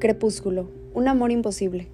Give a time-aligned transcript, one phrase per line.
[0.00, 1.86] Crepúsculo, un amor imposible.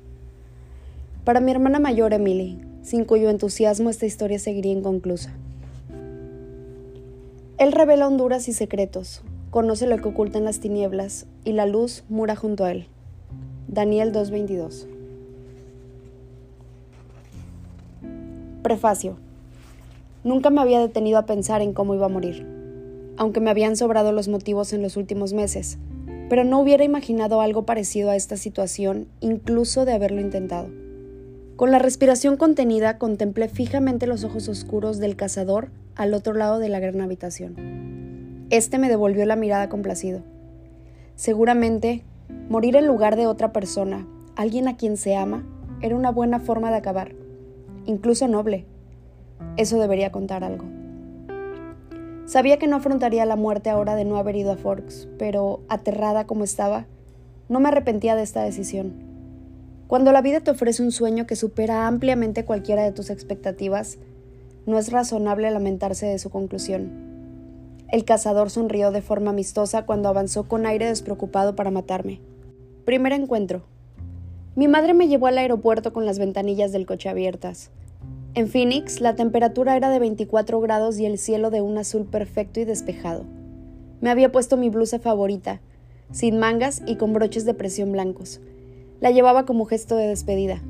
[1.24, 5.34] Para mi hermana mayor Emily, sin cuyo entusiasmo esta historia seguiría inconclusa.
[7.58, 12.04] Él revela honduras y secretos, conoce lo que oculta en las tinieblas, y la luz
[12.08, 12.86] mura junto a él.
[13.66, 14.86] Daniel 2.22
[18.62, 19.16] Prefacio.
[20.22, 22.46] Nunca me había detenido a pensar en cómo iba a morir,
[23.16, 25.78] aunque me habían sobrado los motivos en los últimos meses,
[26.28, 30.68] pero no hubiera imaginado algo parecido a esta situación incluso de haberlo intentado.
[31.56, 36.68] Con la respiración contenida contemplé fijamente los ojos oscuros del cazador al otro lado de
[36.68, 38.46] la gran habitación.
[38.50, 40.22] Este me devolvió la mirada complacido.
[41.14, 42.02] Seguramente,
[42.50, 45.44] morir en lugar de otra persona, alguien a quien se ama,
[45.80, 47.12] era una buena forma de acabar,
[47.86, 48.66] incluso noble.
[49.56, 50.66] Eso debería contar algo.
[52.26, 56.26] Sabía que no afrontaría la muerte ahora de no haber ido a Forks, pero, aterrada
[56.26, 56.86] como estaba,
[57.48, 58.94] no me arrepentía de esta decisión.
[59.86, 63.98] Cuando la vida te ofrece un sueño que supera ampliamente cualquiera de tus expectativas,
[64.66, 66.90] no es razonable lamentarse de su conclusión.
[67.92, 72.20] El cazador sonrió de forma amistosa cuando avanzó con aire despreocupado para matarme.
[72.84, 73.62] Primer encuentro.
[74.56, 77.70] Mi madre me llevó al aeropuerto con las ventanillas del coche abiertas.
[78.36, 82.60] En Phoenix, la temperatura era de 24 grados y el cielo de un azul perfecto
[82.60, 83.24] y despejado.
[84.00, 85.60] Me había puesto mi blusa favorita,
[86.12, 88.40] sin mangas y con broches de presión blancos
[89.00, 90.62] la llevaba como gesto de despedida.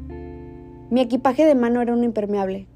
[0.90, 2.66] Mi equipaje de mano era un impermeable.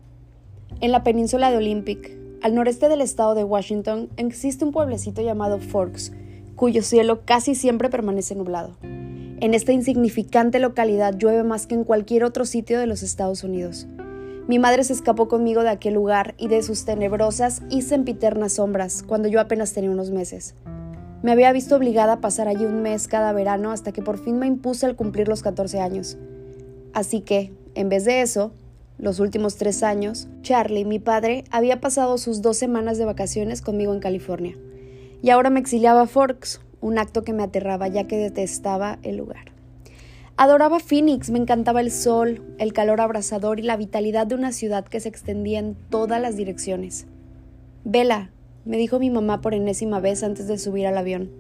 [0.81, 5.59] En la península de Olympic, al noreste del estado de Washington, existe un pueblecito llamado
[5.59, 6.13] Forks,
[6.57, 8.77] cuyo cielo casi siempre permanece nublado.
[8.83, 13.87] En esta insignificante localidad llueve más que en cualquier otro sitio de los Estados Unidos.
[14.49, 19.03] Mi madre se escapó conmigo de aquel lugar y de sus tenebrosas y sempiternas sombras
[19.03, 20.55] cuando yo apenas tenía unos meses.
[21.23, 24.39] Me había visto obligada a pasar allí un mes cada verano hasta que por fin
[24.39, 26.17] me impuse al cumplir los 14 años.
[26.95, 28.53] Así que, en vez de eso,
[28.99, 33.95] los últimos tres años, Charlie, mi padre, había pasado sus dos semanas de vacaciones conmigo
[33.95, 34.57] en California.
[35.23, 39.17] Y ahora me exiliaba a Forks, un acto que me aterraba ya que detestaba el
[39.17, 39.50] lugar.
[40.43, 44.87] Adoraba Phoenix, me encantaba el sol, el calor abrasador y la vitalidad de una ciudad
[44.87, 47.07] que se extendía en todas las direcciones.
[47.85, 48.31] Vela,
[48.65, 51.31] me dijo mi mamá por enésima vez antes de subir al avión.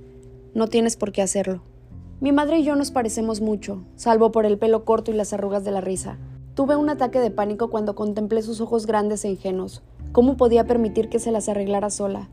[0.52, 1.62] No tienes por qué hacerlo.
[2.20, 5.64] Mi madre y yo nos parecemos mucho, salvo por el pelo corto y las arrugas
[5.64, 6.18] de la risa.
[6.54, 9.82] Tuve un ataque de pánico cuando contemplé sus ojos grandes e ingenuos.
[10.12, 12.28] ¿Cómo podía permitir que se las arreglara sola?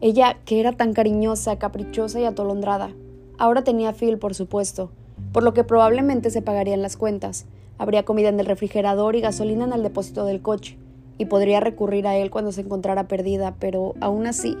[0.00, 2.92] Ella, que era tan cariñosa, caprichosa y atolondrada.
[3.36, 4.90] Ahora tenía Phil, por supuesto,
[5.38, 7.46] por lo que probablemente se pagarían las cuentas.
[7.78, 10.76] Habría comida en el refrigerador y gasolina en el depósito del coche
[11.16, 14.56] y podría recurrir a él cuando se encontrara perdida, pero aún así...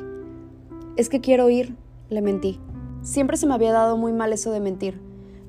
[0.96, 1.74] Es que quiero ir,
[2.10, 2.60] le mentí.
[3.02, 5.00] Siempre se me había dado muy mal eso de mentir,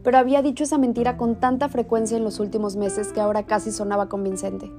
[0.01, 3.71] pero había dicho esa mentira con tanta frecuencia en los últimos meses que ahora casi
[3.71, 4.71] sonaba convincente.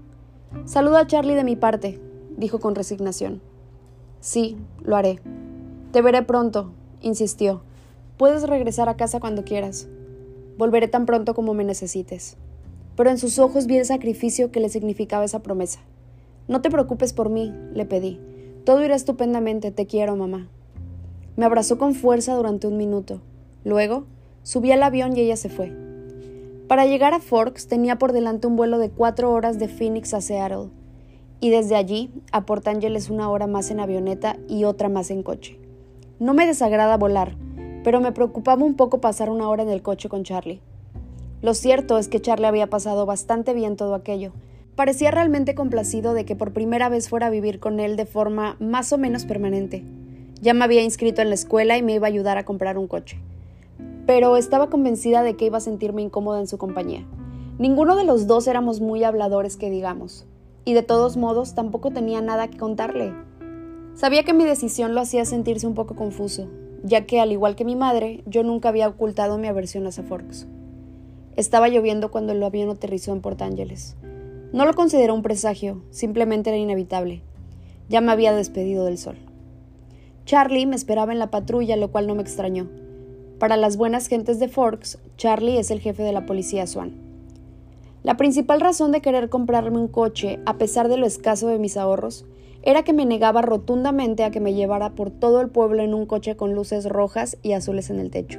[0.65, 2.01] Saluda a Charlie de mi parte,
[2.37, 3.41] dijo con resignación.
[4.19, 5.21] Sí, lo haré.
[5.93, 6.73] Te veré pronto,
[7.03, 7.63] insistió.
[8.17, 9.87] Puedes regresar a casa cuando quieras.
[10.61, 12.37] Volveré tan pronto como me necesites.
[12.95, 15.81] Pero en sus ojos vi el sacrificio que le significaba esa promesa.
[16.49, 18.21] No te preocupes por mí, le pedí.
[18.65, 20.49] Todo irá estupendamente, te quiero, mamá.
[21.35, 23.23] Me abrazó con fuerza durante un minuto.
[23.65, 24.05] Luego,
[24.43, 25.73] subí al avión y ella se fue.
[26.69, 30.21] Para llegar a Forks tenía por delante un vuelo de cuatro horas de Phoenix a
[30.21, 30.69] Seattle,
[31.41, 35.23] y desde allí a Port Angeles una hora más en avioneta y otra más en
[35.23, 35.59] coche.
[36.19, 37.35] No me desagrada volar,
[37.83, 40.61] pero me preocupaba un poco pasar una hora en el coche con Charlie.
[41.43, 44.33] Lo cierto es que Charlie había pasado bastante bien todo aquello,
[44.81, 48.57] Parecía realmente complacido de que por primera vez fuera a vivir con él de forma
[48.61, 49.85] más o menos permanente.
[50.41, 52.87] Ya me había inscrito en la escuela y me iba a ayudar a comprar un
[52.87, 53.19] coche.
[54.07, 57.05] Pero estaba convencida de que iba a sentirme incómoda en su compañía.
[57.59, 60.25] Ninguno de los dos éramos muy habladores que digamos,
[60.65, 63.13] y de todos modos tampoco tenía nada que contarle.
[63.93, 66.49] Sabía que mi decisión lo hacía sentirse un poco confuso,
[66.83, 70.47] ya que al igual que mi madre, yo nunca había ocultado mi aversión a Forks.
[71.37, 73.97] Estaba lloviendo cuando el avión aterrizó en Port Angeles.
[74.53, 77.23] No lo consideró un presagio, simplemente era inevitable.
[77.89, 79.17] Ya me había despedido del sol.
[80.25, 82.69] Charlie me esperaba en la patrulla, lo cual no me extrañó.
[83.39, 86.93] Para las buenas gentes de Forks, Charlie es el jefe de la policía Swan.
[88.03, 91.77] La principal razón de querer comprarme un coche, a pesar de lo escaso de mis
[91.77, 92.25] ahorros,
[92.63, 96.07] era que me negaba rotundamente a que me llevara por todo el pueblo en un
[96.07, 98.39] coche con luces rojas y azules en el techo.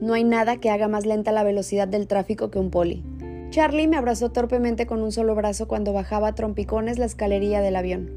[0.00, 3.04] No hay nada que haga más lenta la velocidad del tráfico que un poli.
[3.50, 7.76] Charlie me abrazó torpemente con un solo brazo cuando bajaba a trompicones la escalería del
[7.76, 8.10] avión.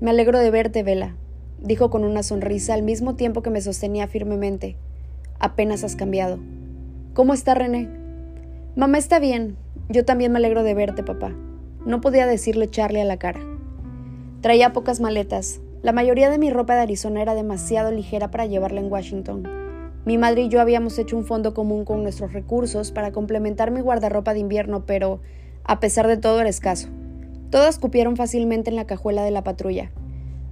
[0.00, 1.16] Me alegro de verte, Vela,
[1.60, 4.76] dijo con una sonrisa al mismo tiempo que me sostenía firmemente.
[5.40, 6.38] Apenas has cambiado.
[7.14, 7.88] ¿Cómo está René?
[8.76, 9.56] Mamá está bien.
[9.88, 11.34] Yo también me alegro de verte, papá.
[11.84, 13.40] No podía decirle Charlie a la cara.
[14.44, 15.62] Traía pocas maletas.
[15.80, 19.48] La mayoría de mi ropa de Arizona era demasiado ligera para llevarla en Washington.
[20.04, 23.80] Mi madre y yo habíamos hecho un fondo común con nuestros recursos para complementar mi
[23.80, 25.20] guardarropa de invierno, pero,
[25.64, 26.88] a pesar de todo, era escaso.
[27.48, 29.92] Todas cupieron fácilmente en la cajuela de la patrulla.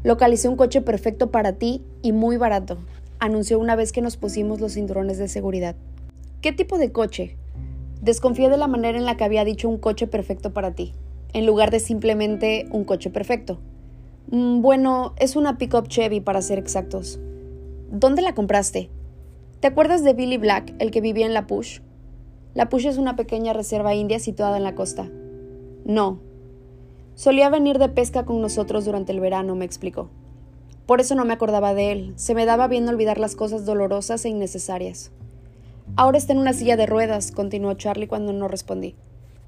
[0.05, 2.79] Localicé un coche perfecto para ti y muy barato,
[3.19, 5.77] anunció una vez que nos pusimos los cinturones de seguridad.
[6.41, 7.37] ¿Qué tipo de coche?
[8.00, 10.94] Desconfié de la manera en la que había dicho un coche perfecto para ti,
[11.35, 13.61] en lugar de simplemente un coche perfecto.
[14.34, 17.20] Mm, bueno, es una pickup Chevy para ser exactos.
[17.90, 18.88] ¿Dónde la compraste?
[19.61, 21.81] ¿Te acuerdas de Billy Black, el que vivía en La Push?
[22.55, 25.11] La Push es una pequeña reserva india situada en la costa.
[25.84, 26.19] No.
[27.14, 30.08] Solía venir de pesca con nosotros durante el verano, me explicó.
[30.87, 32.14] Por eso no me acordaba de él.
[32.17, 35.12] Se me daba bien olvidar las cosas dolorosas e innecesarias.
[35.94, 38.96] Ahora está en una silla de ruedas, continuó Charlie cuando no respondí.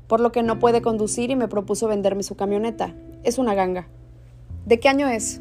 [0.08, 2.94] Por lo que no puede conducir y me propuso venderme su camioneta.
[3.22, 3.88] Es una ganga.
[4.66, 5.40] ¿De qué año es?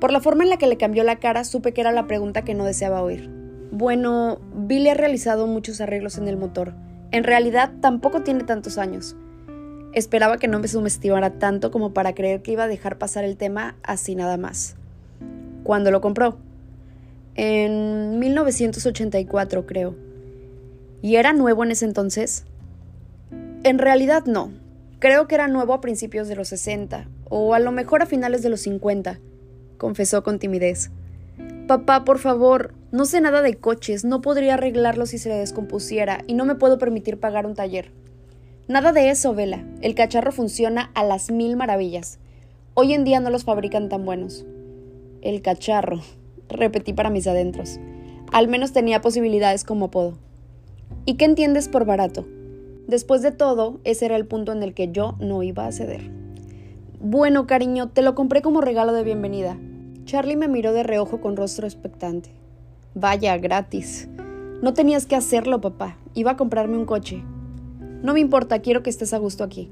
[0.00, 2.42] Por la forma en la que le cambió la cara, supe que era la pregunta
[2.42, 3.30] que no deseaba oír.
[3.70, 6.74] Bueno, Billy ha realizado muchos arreglos en el motor.
[7.12, 9.16] En realidad, tampoco tiene tantos años.
[9.92, 13.36] Esperaba que no me subestimara tanto como para creer que iba a dejar pasar el
[13.36, 14.76] tema así nada más.
[15.62, 16.38] ¿Cuándo lo compró?
[17.34, 19.94] En 1984, creo.
[21.02, 22.44] ¿Y era nuevo en ese entonces?
[23.62, 24.50] En realidad no.
[25.00, 28.42] Creo que era nuevo a principios de los 60, o a lo mejor a finales
[28.42, 29.18] de los 50,
[29.78, 30.90] confesó con timidez.
[31.66, 36.22] Papá, por favor, no sé nada de coches, no podría arreglarlo si se le descompusiera,
[36.26, 37.92] y no me puedo permitir pagar un taller.
[38.68, 39.64] Nada de eso, Vela.
[39.80, 42.18] El cacharro funciona a las mil maravillas.
[42.74, 44.44] Hoy en día no los fabrican tan buenos.
[45.22, 46.02] El cacharro,
[46.50, 47.80] repetí para mis adentros.
[48.32, 50.18] Al menos tenía posibilidades como apodo.
[51.06, 52.26] ¿Y qué entiendes por barato?
[52.90, 56.10] Después de todo, ese era el punto en el que yo no iba a ceder.
[56.98, 59.56] Bueno, cariño, te lo compré como regalo de bienvenida.
[60.06, 62.30] Charlie me miró de reojo con rostro expectante.
[62.96, 64.08] Vaya, gratis.
[64.60, 65.98] No tenías que hacerlo, papá.
[66.14, 67.22] Iba a comprarme un coche.
[68.02, 69.70] No me importa, quiero que estés a gusto aquí.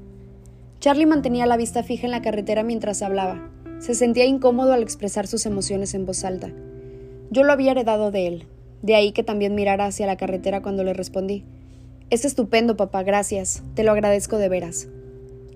[0.79, 3.51] Charlie mantenía la vista fija en la carretera mientras hablaba.
[3.79, 6.53] Se sentía incómodo al expresar sus emociones en voz alta.
[7.31, 8.47] Yo lo había heredado de él,
[8.81, 11.43] de ahí que también mirara hacia la carretera cuando le respondí.
[12.09, 13.61] Es estupendo, papá, gracias.
[13.75, 14.87] Te lo agradezco de veras.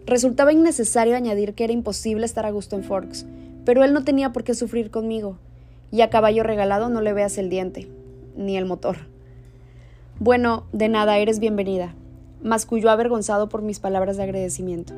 [0.05, 3.25] Resultaba innecesario añadir que era imposible estar a gusto en Forks,
[3.65, 5.39] pero él no tenía por qué sufrir conmigo.
[5.91, 7.87] Y a caballo regalado no le veas el diente,
[8.37, 8.97] ni el motor.
[10.19, 11.95] Bueno, de nada, eres bienvenida,
[12.43, 14.93] masculló avergonzado por mis palabras de agradecimiento.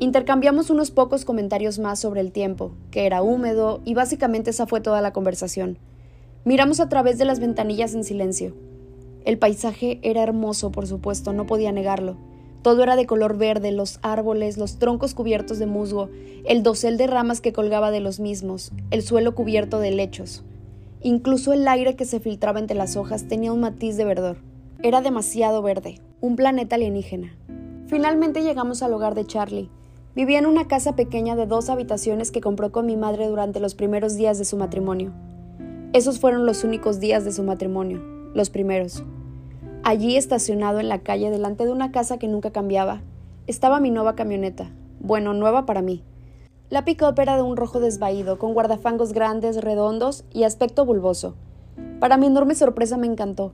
[0.00, 4.80] Intercambiamos unos pocos comentarios más sobre el tiempo, que era húmedo, y básicamente esa fue
[4.80, 5.78] toda la conversación.
[6.44, 8.52] Miramos a través de las ventanillas en silencio.
[9.24, 12.16] El paisaje era hermoso, por supuesto, no podía negarlo.
[12.62, 16.10] Todo era de color verde, los árboles, los troncos cubiertos de musgo,
[16.44, 20.44] el dosel de ramas que colgaba de los mismos, el suelo cubierto de lechos.
[21.00, 24.36] Incluso el aire que se filtraba entre las hojas tenía un matiz de verdor.
[24.82, 27.36] Era demasiado verde, un planeta alienígena.
[27.88, 29.68] Finalmente llegamos al hogar de Charlie.
[30.14, 33.74] Vivía en una casa pequeña de dos habitaciones que compró con mi madre durante los
[33.74, 35.12] primeros días de su matrimonio.
[35.92, 38.00] Esos fueron los únicos días de su matrimonio,
[38.34, 39.04] los primeros.
[39.82, 43.02] Allí, estacionado en la calle delante de una casa que nunca cambiaba,
[43.46, 44.70] estaba mi nueva camioneta.
[45.00, 46.04] Bueno, nueva para mí.
[46.70, 51.34] La pick-up era de un rojo desvaído, con guardafangos grandes, redondos y aspecto bulboso.
[52.00, 53.52] Para mi enorme sorpresa me encantó.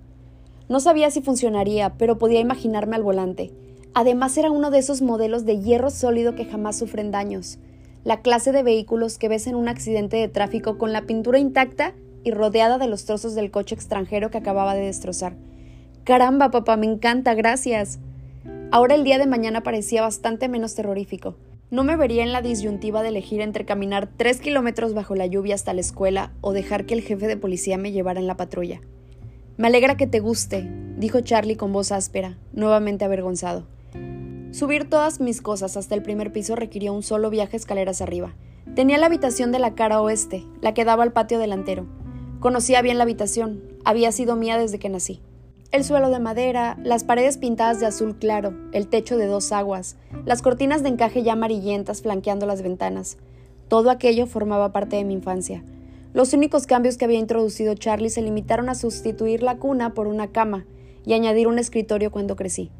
[0.68, 3.52] No sabía si funcionaría, pero podía imaginarme al volante.
[3.94, 7.58] Además era uno de esos modelos de hierro sólido que jamás sufren daños.
[8.04, 11.94] La clase de vehículos que ves en un accidente de tráfico con la pintura intacta
[12.25, 15.37] y rodeada de los trozos del coche extranjero que acababa de destrozar.
[16.04, 17.98] Caramba, papá, me encanta, gracias.
[18.70, 21.37] Ahora el día de mañana parecía bastante menos terrorífico.
[21.70, 25.54] No me vería en la disyuntiva de elegir entre caminar tres kilómetros bajo la lluvia
[25.54, 28.80] hasta la escuela o dejar que el jefe de policía me llevara en la patrulla.
[29.58, 33.66] Me alegra que te guste, dijo Charlie con voz áspera, nuevamente avergonzado.
[34.50, 38.34] Subir todas mis cosas hasta el primer piso requirió un solo viaje escaleras arriba.
[38.75, 41.87] Tenía la habitación de la cara oeste, la que daba al patio delantero.
[42.40, 45.21] Conocía bien la habitación, había sido mía desde que nací.
[45.73, 49.97] El suelo de madera, las paredes pintadas de azul claro, el techo de dos aguas,
[50.25, 53.18] las cortinas de encaje ya amarillentas flanqueando las ventanas.
[53.66, 55.64] Todo aquello formaba parte de mi infancia.
[56.14, 60.28] Los únicos cambios que había introducido Charlie se limitaron a sustituir la cuna por una
[60.28, 60.64] cama
[61.04, 62.71] y añadir un escritorio cuando crecí.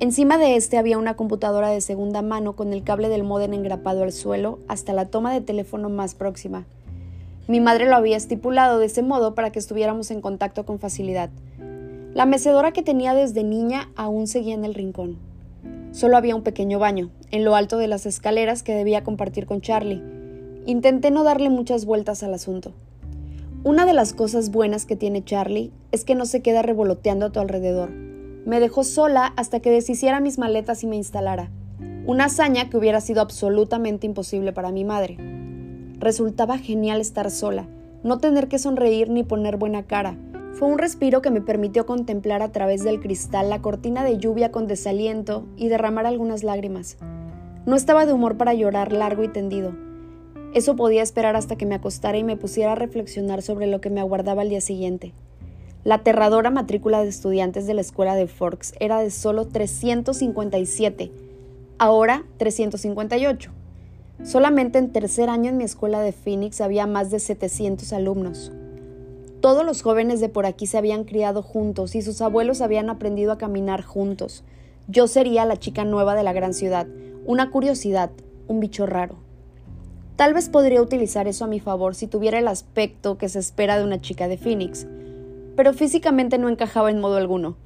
[0.00, 4.02] Encima de este había una computadora de segunda mano con el cable del modem engrapado
[4.02, 6.66] al suelo hasta la toma de teléfono más próxima.
[7.50, 11.30] Mi madre lo había estipulado de ese modo para que estuviéramos en contacto con facilidad.
[12.14, 15.18] La mecedora que tenía desde niña aún seguía en el rincón.
[15.90, 19.62] Solo había un pequeño baño, en lo alto de las escaleras que debía compartir con
[19.62, 20.00] Charlie.
[20.64, 22.72] Intenté no darle muchas vueltas al asunto.
[23.64, 27.32] Una de las cosas buenas que tiene Charlie es que no se queda revoloteando a
[27.32, 27.90] tu alrededor.
[27.90, 31.50] Me dejó sola hasta que deshiciera mis maletas y me instalara.
[32.06, 35.16] Una hazaña que hubiera sido absolutamente imposible para mi madre.
[36.00, 37.68] Resultaba genial estar sola,
[38.02, 40.16] no tener que sonreír ni poner buena cara.
[40.54, 44.50] Fue un respiro que me permitió contemplar a través del cristal la cortina de lluvia
[44.50, 46.96] con desaliento y derramar algunas lágrimas.
[47.64, 49.72] No estaba de humor para llorar largo y tendido
[50.52, 53.90] eso podía esperar hasta que me acostara y me pusiera a reflexionar sobre lo que
[53.90, 55.12] me aguardaba al día siguiente.
[55.84, 61.12] La aterradora matrícula de estudiantes de la escuela de Forks era de solo 357,
[61.78, 63.52] ahora 358.
[64.22, 68.52] Solamente en tercer año en mi escuela de Phoenix había más de 700 alumnos.
[69.40, 73.32] Todos los jóvenes de por aquí se habían criado juntos y sus abuelos habían aprendido
[73.32, 74.44] a caminar juntos.
[74.86, 76.86] Yo sería la chica nueva de la gran ciudad,
[77.24, 78.10] una curiosidad,
[78.46, 79.16] un bicho raro.
[80.16, 83.78] Tal vez podría utilizar eso a mi favor si tuviera el aspecto que se espera
[83.78, 84.86] de una chica de Phoenix,
[85.56, 87.56] pero físicamente no encajaba en modo alguno.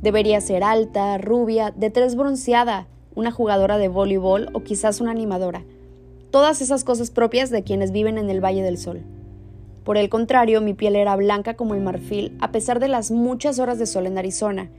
[0.00, 5.62] Debería ser alta, rubia, de tres bronceada, una jugadora de voleibol o quizás una animadora.
[6.30, 9.02] Todas esas cosas propias de quienes viven en el Valle del Sol.
[9.82, 13.58] Por el contrario, mi piel era blanca como el marfil a pesar de las muchas
[13.58, 14.70] horas de sol en Arizona,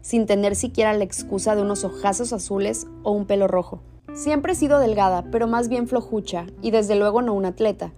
[0.00, 3.82] sin tener siquiera la excusa de unos ojazos azules o un pelo rojo.
[4.14, 7.92] Siempre he sido delgada, pero más bien flojucha, y desde luego no un atleta.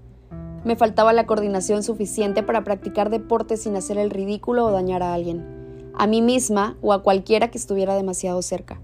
[0.65, 5.15] Me faltaba la coordinación suficiente para practicar deporte sin hacer el ridículo o dañar a
[5.15, 5.47] alguien,
[5.95, 8.81] a mí misma o a cualquiera que estuviera demasiado cerca.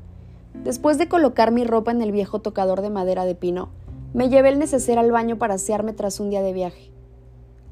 [0.55, 3.69] Después de colocar mi ropa en el viejo tocador de madera de pino,
[4.15, 6.93] me llevé el neceser al baño para asearme tras un día de viaje.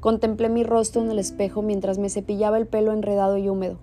[0.01, 3.77] Contemplé mi rostro en el espejo mientras me cepillaba el pelo enredado y húmedo.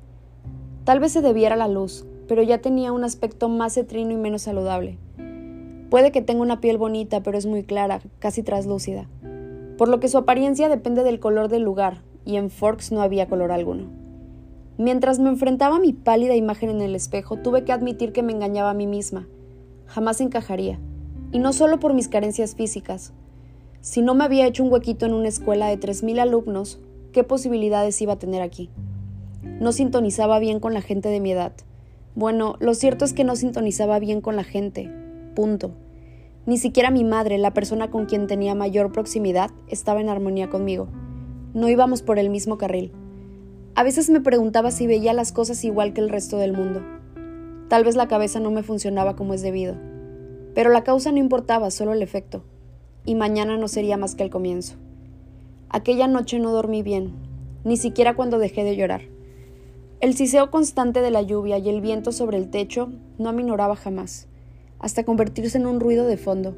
[0.85, 4.17] Tal vez se debiera a la luz, pero ya tenía un aspecto más cetrino y
[4.19, 4.99] menos saludable.
[5.88, 9.09] Puede que tenga una piel bonita, pero es muy clara, casi traslúcida,
[9.79, 13.26] por lo que su apariencia depende del color del lugar, y en Forks no había
[13.26, 13.87] color alguno.
[14.76, 18.33] Mientras me enfrentaba a mi pálida imagen en el espejo, tuve que admitir que me
[18.33, 19.26] engañaba a mí misma.
[19.87, 20.79] Jamás encajaría,
[21.32, 23.12] y no solo por mis carencias físicas.
[23.80, 26.80] Si no me había hecho un huequito en una escuela de 3.000 alumnos,
[27.12, 28.70] ¿qué posibilidades iba a tener aquí?
[29.42, 31.52] No sintonizaba bien con la gente de mi edad.
[32.14, 34.90] Bueno, lo cierto es que no sintonizaba bien con la gente,
[35.34, 35.70] Punto.
[36.44, 40.88] Ni siquiera mi madre, la persona con quien tenía mayor proximidad, estaba en armonía conmigo.
[41.54, 42.92] No íbamos por el mismo carril.
[43.75, 46.82] A veces me preguntaba si veía las cosas igual que el resto del mundo.
[47.68, 49.76] Tal vez la cabeza no me funcionaba como es debido.
[50.54, 52.42] Pero la causa no importaba, solo el efecto.
[53.04, 54.76] Y mañana no sería más que el comienzo.
[55.69, 57.12] Aquella noche no dormí bien,
[57.64, 59.02] ni siquiera cuando dejé de llorar.
[60.00, 64.26] El siseo constante de la lluvia y el viento sobre el techo no aminoraba jamás
[64.80, 66.57] hasta convertirse en un ruido de fondo.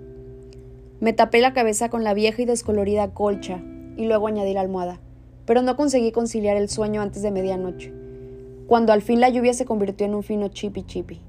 [1.01, 3.61] Me tapé la cabeza con la vieja y descolorida colcha
[3.97, 5.01] y luego añadí la almohada,
[5.45, 7.93] pero no conseguí conciliar el sueño antes de medianoche,
[8.69, 11.21] cuando al fin la lluvia se convirtió en un fino chipi chipi.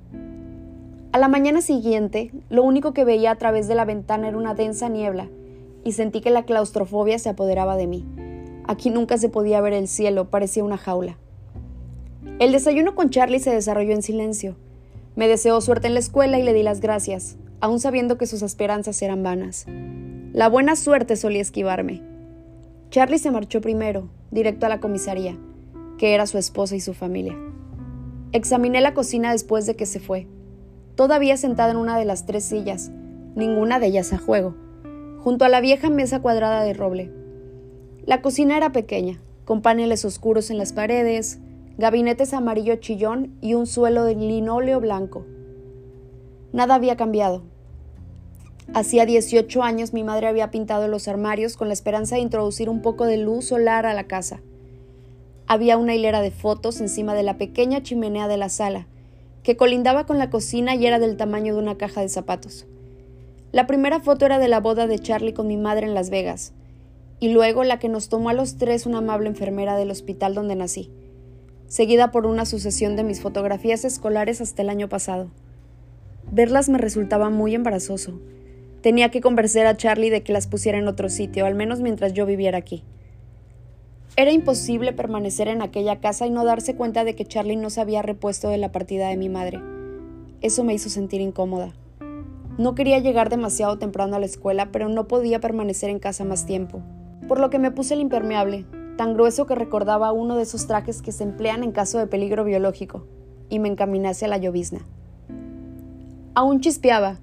[1.13, 4.55] A la mañana siguiente, lo único que veía a través de la ventana era una
[4.55, 5.29] densa niebla,
[5.83, 8.03] y sentí que la claustrofobia se apoderaba de mí.
[8.65, 11.19] Aquí nunca se podía ver el cielo, parecía una jaula.
[12.39, 14.55] El desayuno con Charlie se desarrolló en silencio,
[15.15, 18.41] me deseó suerte en la escuela y le di las gracias, aun sabiendo que sus
[18.41, 19.67] esperanzas eran vanas.
[20.31, 22.01] La buena suerte solía esquivarme.
[22.89, 25.37] Charlie se marchó primero, directo a la comisaría,
[25.99, 27.37] que era su esposa y su familia.
[28.31, 30.25] Examiné la cocina después de que se fue.
[30.95, 32.91] Todavía sentada en una de las tres sillas,
[33.35, 34.55] ninguna de ellas a juego,
[35.19, 37.11] junto a la vieja mesa cuadrada de roble.
[38.05, 41.39] La cocina era pequeña, con paneles oscuros en las paredes,
[41.77, 45.25] gabinetes amarillo chillón y un suelo de linóleo blanco.
[46.51, 47.41] Nada había cambiado.
[48.75, 52.83] Hacía 18 años mi madre había pintado los armarios con la esperanza de introducir un
[52.83, 54.41] poco de luz solar a la casa.
[55.47, 58.87] Había una hilera de fotos encima de la pequeña chimenea de la sala,
[59.43, 62.65] que colindaba con la cocina y era del tamaño de una caja de zapatos.
[63.51, 66.53] La primera foto era de la boda de Charlie con mi madre en Las Vegas,
[67.19, 70.55] y luego la que nos tomó a los tres una amable enfermera del hospital donde
[70.55, 70.89] nací
[71.73, 75.31] seguida por una sucesión de mis fotografías escolares hasta el año pasado.
[76.31, 78.19] Verlas me resultaba muy embarazoso.
[78.81, 82.13] Tenía que convencer a Charlie de que las pusiera en otro sitio, al menos mientras
[82.13, 82.83] yo viviera aquí.
[84.15, 87.81] Era imposible permanecer en aquella casa y no darse cuenta de que Charlie no se
[87.81, 89.59] había repuesto de la partida de mi madre.
[90.41, 91.73] Eso me hizo sentir incómoda.
[92.59, 96.45] No quería llegar demasiado temprano a la escuela, pero no podía permanecer en casa más
[96.45, 96.83] tiempo,
[97.27, 98.67] por lo que me puse el impermeable,
[98.97, 102.43] tan grueso que recordaba uno de esos trajes que se emplean en caso de peligro
[102.43, 103.07] biológico,
[103.49, 104.85] y me encaminé hacia la llovizna.
[106.35, 107.17] Aún chispeaba,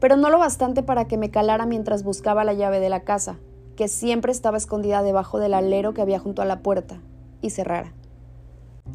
[0.00, 3.38] pero no lo bastante para que me calara mientras buscaba la llave de la casa,
[3.76, 7.00] que siempre estaba escondida debajo del alero que había junto a la puerta,
[7.40, 7.92] y cerrara.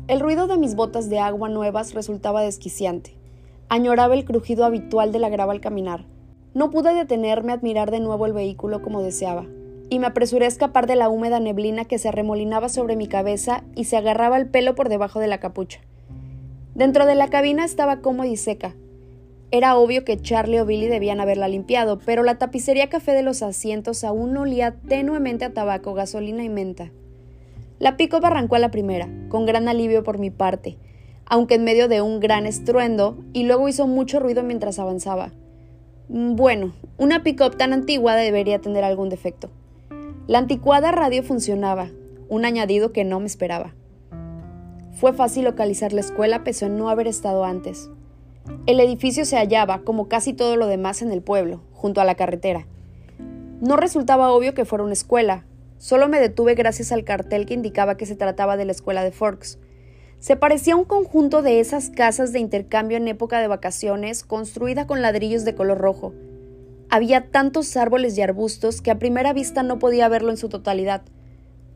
[0.08, 3.16] El ruido de mis botas de agua nuevas resultaba desquiciante.
[3.70, 6.06] Añoraba el crujido habitual de la grava al caminar.
[6.54, 9.46] No pude detenerme a admirar de nuevo el vehículo como deseaba,
[9.90, 13.64] y me apresuré a escapar de la húmeda neblina que se arremolinaba sobre mi cabeza
[13.76, 15.80] y se agarraba el pelo por debajo de la capucha.
[16.76, 18.76] Dentro de la cabina estaba cómoda y seca,
[19.51, 23.43] era obvio que Charlie o Billy debían haberla limpiado, pero la tapicería café de los
[23.43, 26.89] asientos aún olía tenuemente a tabaco, gasolina y menta.
[27.77, 30.77] La pico arrancó a la primera, con gran alivio por mi parte,
[31.25, 35.31] aunque en medio de un gran estruendo, y luego hizo mucho ruido mientras avanzaba.
[36.08, 39.50] Bueno, una pick-up tan antigua debería tener algún defecto.
[40.27, 41.89] La anticuada radio funcionaba,
[42.29, 43.74] un añadido que no me esperaba.
[44.93, 47.89] Fue fácil localizar la escuela pese a no haber estado antes.
[48.67, 52.15] El edificio se hallaba, como casi todo lo demás, en el pueblo, junto a la
[52.15, 52.67] carretera.
[53.60, 55.46] No resultaba obvio que fuera una escuela,
[55.77, 59.12] solo me detuve gracias al cartel que indicaba que se trataba de la escuela de
[59.12, 59.60] Forks.
[60.20, 64.86] Se parecía a un conjunto de esas casas de intercambio en época de vacaciones, construida
[64.86, 66.13] con ladrillos de color rojo.
[66.89, 71.01] Había tantos árboles y arbustos que a primera vista no podía verlo en su totalidad.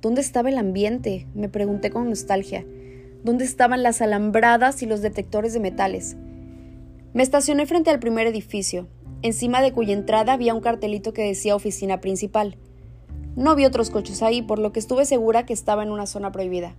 [0.02, 1.26] ¿Dónde estaba el ambiente?
[1.34, 2.64] me pregunté con nostalgia.
[3.24, 6.16] ¿Dónde estaban las alambradas y los detectores de metales?
[7.16, 8.90] Me estacioné frente al primer edificio,
[9.22, 12.58] encima de cuya entrada había un cartelito que decía oficina principal.
[13.38, 16.34] No vi otros coches ahí, por lo que estuve segura que estaba en una zona
[16.34, 16.76] prohibida.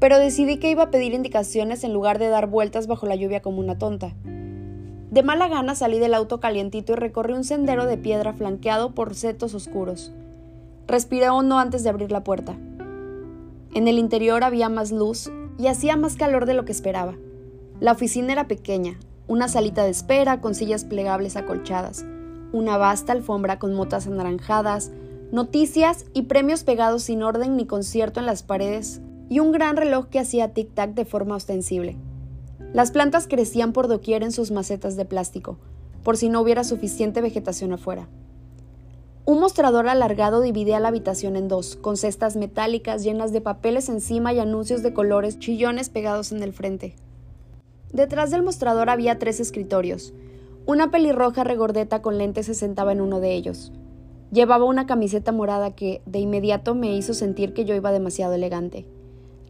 [0.00, 3.42] Pero decidí que iba a pedir indicaciones en lugar de dar vueltas bajo la lluvia
[3.42, 4.16] como una tonta.
[5.12, 9.14] De mala gana salí del auto calientito y recorrí un sendero de piedra flanqueado por
[9.14, 10.10] setos oscuros.
[10.88, 12.56] Respiré hondo antes de abrir la puerta.
[13.72, 17.14] En el interior había más luz y hacía más calor de lo que esperaba.
[17.78, 22.04] La oficina era pequeña, una salita de espera con sillas plegables acolchadas,
[22.52, 24.90] una vasta alfombra con motas anaranjadas,
[25.32, 30.06] noticias y premios pegados sin orden ni concierto en las paredes, y un gran reloj
[30.06, 31.96] que hacía tic-tac de forma ostensible.
[32.72, 35.58] Las plantas crecían por doquier en sus macetas de plástico,
[36.02, 38.08] por si no hubiera suficiente vegetación afuera.
[39.24, 44.34] Un mostrador alargado dividía la habitación en dos, con cestas metálicas llenas de papeles encima
[44.34, 46.94] y anuncios de colores chillones pegados en el frente.
[47.94, 50.12] Detrás del mostrador había tres escritorios.
[50.66, 53.72] Una pelirroja regordeta con lentes se sentaba en uno de ellos.
[54.32, 58.84] Llevaba una camiseta morada que, de inmediato, me hizo sentir que yo iba demasiado elegante.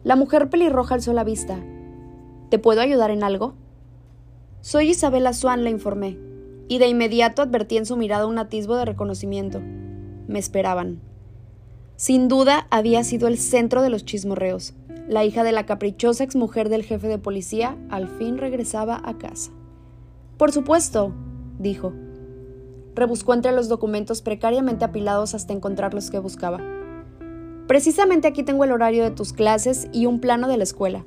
[0.03, 1.59] La mujer pelirroja alzó la vista.
[2.51, 3.55] ¿Te puedo ayudar en algo?
[4.61, 6.19] Soy Isabela Swan, le informé,
[6.67, 9.59] y de inmediato advertí en su mirada un atisbo de reconocimiento.
[10.27, 11.01] Me esperaban.
[11.95, 14.75] Sin duda había sido el centro de los chismorreos.
[15.07, 19.51] La hija de la caprichosa exmujer del jefe de policía al fin regresaba a casa.
[20.37, 21.13] Por supuesto,
[21.59, 21.93] dijo.
[22.95, 26.59] Rebuscó entre los documentos precariamente apilados hasta encontrar los que buscaba.
[27.67, 31.05] Precisamente aquí tengo el horario de tus clases y un plano de la escuela.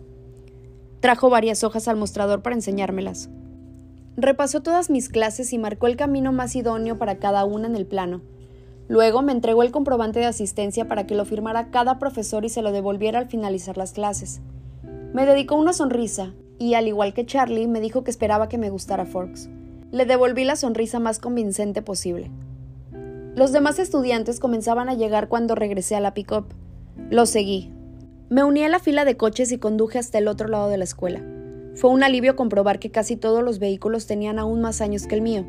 [1.01, 3.31] Trajo varias hojas al mostrador para enseñármelas.
[4.17, 7.87] Repasó todas mis clases y marcó el camino más idóneo para cada una en el
[7.87, 8.21] plano.
[8.89, 12.63] Luego me entregó el comprobante de asistencia para que lo firmara cada profesor y se
[12.63, 14.41] lo devolviera al finalizar las clases.
[15.13, 18.71] Me dedicó una sonrisa y, al igual que Charlie, me dijo que esperaba que me
[18.71, 19.51] gustara Forks.
[19.91, 22.31] Le devolví la sonrisa más convincente posible.
[23.35, 26.47] Los demás estudiantes comenzaban a llegar cuando regresé a la pick-up.
[27.11, 27.73] Lo seguí.
[28.31, 30.85] Me uní a la fila de coches y conduje hasta el otro lado de la
[30.85, 31.23] escuela.
[31.75, 35.23] Fue un alivio comprobar que casi todos los vehículos tenían aún más años que el
[35.23, 35.47] mío.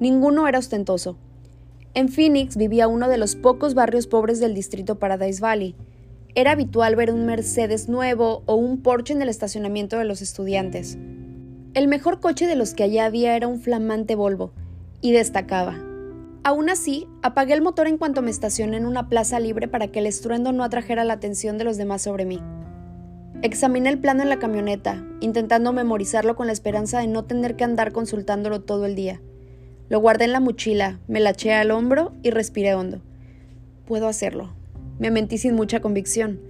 [0.00, 1.16] Ninguno era ostentoso,
[1.98, 5.74] en Phoenix vivía uno de los pocos barrios pobres del distrito Paradise Valley.
[6.36, 10.96] Era habitual ver un Mercedes nuevo o un Porsche en el estacionamiento de los estudiantes.
[11.74, 14.52] El mejor coche de los que allá había era un flamante Volvo,
[15.00, 15.76] y destacaba.
[16.44, 19.98] Aún así, apagué el motor en cuanto me estacioné en una plaza libre para que
[19.98, 22.40] el estruendo no atrajera la atención de los demás sobre mí.
[23.42, 27.64] Examiné el plano en la camioneta, intentando memorizarlo con la esperanza de no tener que
[27.64, 29.20] andar consultándolo todo el día.
[29.88, 33.00] Lo guardé en la mochila, me la eché al hombro y respiré hondo.
[33.86, 34.52] Puedo hacerlo.
[34.98, 36.40] Me mentí sin mucha convicción.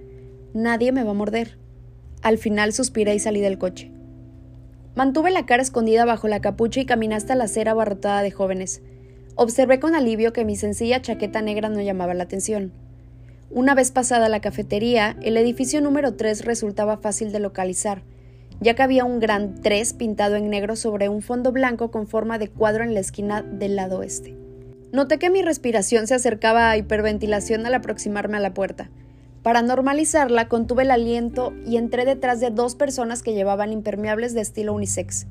[0.53, 1.57] Nadie me va a morder.
[2.21, 3.91] Al final suspiré y salí del coche.
[4.95, 8.81] Mantuve la cara escondida bajo la capucha y caminé hasta la acera abarrotada de jóvenes.
[9.35, 12.73] Observé con alivio que mi sencilla chaqueta negra no llamaba la atención.
[13.51, 18.01] Una vez pasada la cafetería, el edificio número 3 resultaba fácil de localizar
[18.61, 22.37] ya que había un gran 3 pintado en negro sobre un fondo blanco con forma
[22.37, 24.35] de cuadro en la esquina del lado oeste.
[24.91, 28.89] Noté que mi respiración se acercaba a hiperventilación al aproximarme a la puerta.
[29.43, 34.41] Para normalizarla, contuve el aliento y entré detrás de dos personas que llevaban impermeables de
[34.41, 35.27] estilo unisex.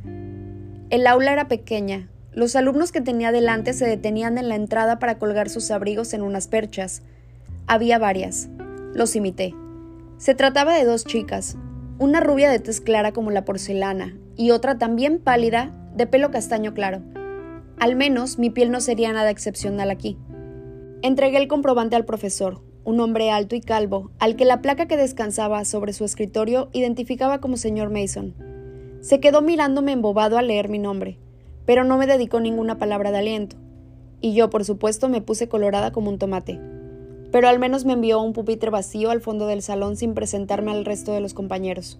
[0.90, 2.08] El aula era pequeña.
[2.32, 6.22] Los alumnos que tenía delante se detenían en la entrada para colgar sus abrigos en
[6.22, 7.02] unas perchas.
[7.66, 8.48] Había varias.
[8.94, 9.54] Los imité.
[10.16, 11.56] Se trataba de dos chicas,
[11.98, 16.72] una rubia de tez clara como la porcelana y otra también pálida, de pelo castaño
[16.72, 17.02] claro.
[17.78, 20.16] Al menos mi piel no sería nada excepcional aquí.
[21.02, 24.96] Entregué el comprobante al profesor, un hombre alto y calvo, al que la placa que
[24.96, 28.34] descansaba sobre su escritorio identificaba como señor Mason.
[29.00, 31.18] Se quedó mirándome embobado al leer mi nombre,
[31.66, 33.56] pero no me dedicó ninguna palabra de aliento,
[34.20, 36.60] y yo, por supuesto, me puse colorada como un tomate
[37.30, 40.84] pero al menos me envió un pupitre vacío al fondo del salón sin presentarme al
[40.84, 41.98] resto de los compañeros.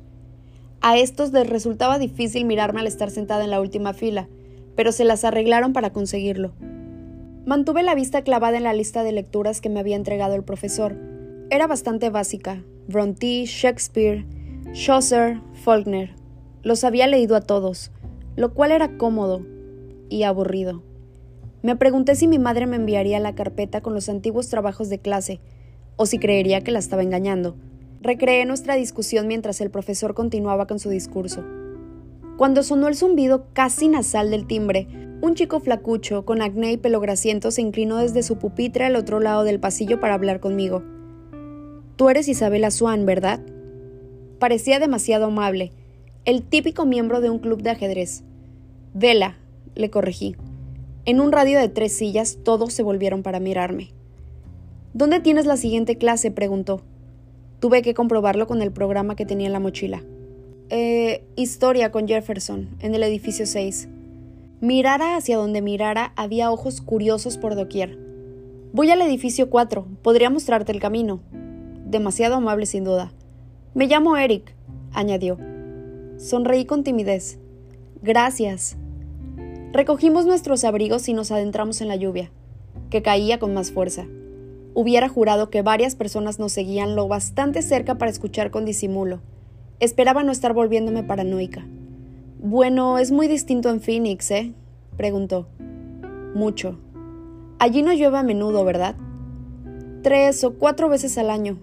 [0.80, 4.28] A estos les resultaba difícil mirarme al estar sentada en la última fila,
[4.76, 6.52] pero se las arreglaron para conseguirlo.
[7.46, 10.96] Mantuve la vista clavada en la lista de lecturas que me había entregado el profesor.
[11.50, 12.62] Era bastante básica.
[12.86, 14.24] Bronte, Shakespeare,
[14.72, 16.14] Chaucer, Faulkner.
[16.62, 17.90] Los había leído a todos,
[18.36, 19.44] lo cual era cómodo
[20.08, 20.82] y aburrido.
[21.62, 25.40] Me pregunté si mi madre me enviaría la carpeta con los antiguos trabajos de clase,
[25.96, 27.56] o si creería que la estaba engañando.
[28.00, 31.44] Recreé nuestra discusión mientras el profesor continuaba con su discurso.
[32.36, 34.86] Cuando sonó el zumbido casi nasal del timbre,
[35.20, 39.18] un chico flacucho, con acné y pelo grasiento, se inclinó desde su pupitre al otro
[39.18, 40.84] lado del pasillo para hablar conmigo.
[41.96, 43.40] Tú eres Isabela Swan, ¿verdad?
[44.38, 45.72] Parecía demasiado amable,
[46.24, 48.22] el típico miembro de un club de ajedrez.
[48.94, 49.38] Vela,
[49.74, 50.36] le corregí.
[51.08, 53.92] En un radio de tres sillas todos se volvieron para mirarme.
[54.92, 56.30] ¿Dónde tienes la siguiente clase?
[56.30, 56.82] preguntó.
[57.60, 60.02] Tuve que comprobarlo con el programa que tenía en la mochila.
[60.68, 63.88] Eh, historia con Jefferson, en el edificio 6.
[64.60, 67.98] Mirara hacia donde mirara, había ojos curiosos por doquier.
[68.74, 71.20] Voy al edificio 4, podría mostrarte el camino.
[71.86, 73.14] Demasiado amable sin duda.
[73.72, 74.54] Me llamo Eric,
[74.92, 75.38] añadió.
[76.18, 77.38] Sonreí con timidez.
[78.02, 78.76] Gracias.
[79.72, 82.30] Recogimos nuestros abrigos y nos adentramos en la lluvia,
[82.88, 84.06] que caía con más fuerza.
[84.72, 89.20] Hubiera jurado que varias personas nos seguían lo bastante cerca para escuchar con disimulo.
[89.78, 91.66] Esperaba no estar volviéndome paranoica.
[92.40, 94.54] Bueno, es muy distinto en Phoenix, ¿eh?
[94.96, 95.48] preguntó.
[96.34, 96.78] Mucho.
[97.58, 98.96] Allí no llueve a menudo, ¿verdad?
[100.02, 101.58] Tres o cuatro veces al año.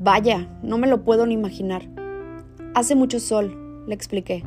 [0.00, 1.82] Vaya, no me lo puedo ni imaginar.
[2.74, 4.42] Hace mucho sol, le expliqué.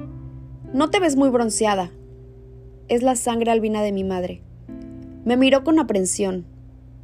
[0.73, 1.91] No te ves muy bronceada,
[2.89, 4.41] es la sangre albina de mi madre.
[5.23, 6.45] Me miró con aprensión.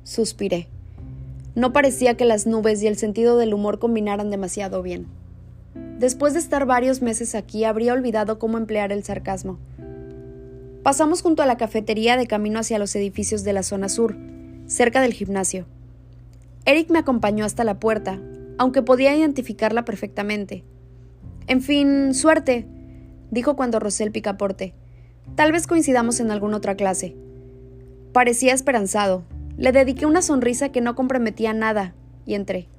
[0.04, 0.68] Suspiré.
[1.54, 5.08] No parecía que las nubes y el sentido del humor combinaran demasiado bien.
[6.00, 9.60] Después de estar varios meses aquí, habría olvidado cómo emplear el sarcasmo.
[10.84, 14.18] Pasamos junto a la cafetería de camino hacia los edificios de la zona sur,
[14.68, 15.66] cerca del gimnasio.
[16.66, 18.20] Eric me acompañó hasta la puerta,
[18.58, 20.64] aunque podía identificarla perfectamente.
[21.48, 22.68] En fin, suerte,
[23.32, 24.74] dijo cuando rocé el picaporte.
[25.34, 27.16] Tal vez coincidamos en alguna otra clase.
[28.14, 29.24] Parecía esperanzado.
[29.58, 32.70] Le dediqué una sonrisa que no comprometía nada y entré.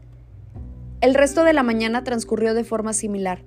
[1.00, 3.42] El resto de la mañana transcurrió de forma similar.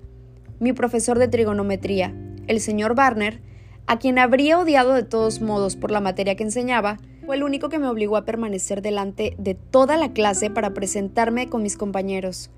[0.60, 2.14] Mi profesor de trigonometría,
[2.48, 3.42] el señor Barner,
[3.88, 7.70] a quien habría odiado de todos modos por la materia que enseñaba, fue el único
[7.70, 12.52] que me obligó a permanecer delante de toda la clase para presentarme con mis compañeros.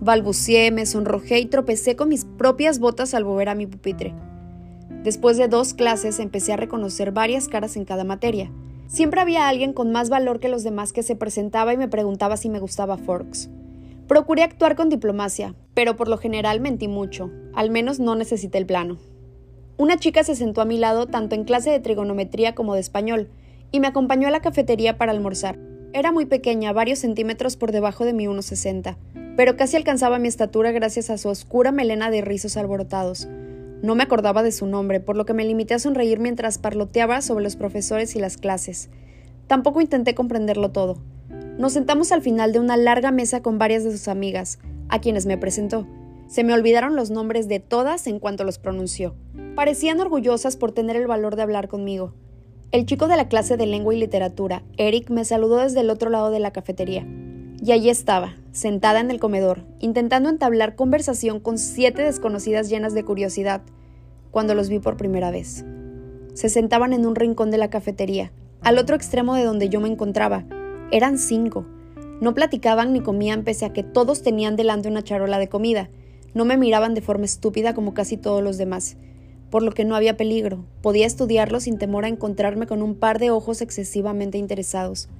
[0.00, 4.14] Balbucié, me sonrojé y tropecé con mis propias botas al volver a mi pupitre.
[5.06, 8.50] Después de dos clases empecé a reconocer varias caras en cada materia.
[8.88, 12.36] Siempre había alguien con más valor que los demás que se presentaba y me preguntaba
[12.36, 13.48] si me gustaba Forks.
[14.08, 18.66] Procuré actuar con diplomacia, pero por lo general mentí mucho, al menos no necesité el
[18.66, 18.98] plano.
[19.76, 23.28] Una chica se sentó a mi lado tanto en clase de trigonometría como de español,
[23.70, 25.56] y me acompañó a la cafetería para almorzar.
[25.92, 28.96] Era muy pequeña, varios centímetros por debajo de mi 1,60,
[29.36, 33.28] pero casi alcanzaba mi estatura gracias a su oscura melena de rizos alborotados.
[33.82, 37.20] No me acordaba de su nombre, por lo que me limité a sonreír mientras parloteaba
[37.20, 38.88] sobre los profesores y las clases.
[39.46, 40.98] Tampoco intenté comprenderlo todo.
[41.58, 44.58] Nos sentamos al final de una larga mesa con varias de sus amigas,
[44.88, 45.86] a quienes me presentó.
[46.26, 49.14] Se me olvidaron los nombres de todas en cuanto los pronunció.
[49.54, 52.14] Parecían orgullosas por tener el valor de hablar conmigo.
[52.72, 56.10] El chico de la clase de lengua y literatura, Eric, me saludó desde el otro
[56.10, 57.06] lado de la cafetería.
[57.62, 63.04] Y allí estaba, sentada en el comedor, intentando entablar conversación con siete desconocidas llenas de
[63.04, 63.60] curiosidad,
[64.30, 65.66] cuando los vi por primera vez.
[66.32, 69.90] Se sentaban en un rincón de la cafetería, al otro extremo de donde yo me
[69.90, 70.46] encontraba.
[70.90, 71.66] Eran cinco.
[72.22, 75.90] No platicaban ni comían pese a que todos tenían delante una charola de comida.
[76.32, 78.96] No me miraban de forma estúpida como casi todos los demás,
[79.50, 80.64] por lo que no había peligro.
[80.80, 85.10] Podía estudiarlos sin temor a encontrarme con un par de ojos excesivamente interesados.